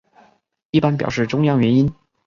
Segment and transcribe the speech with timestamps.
[0.71, 1.93] 一般表示中央元音。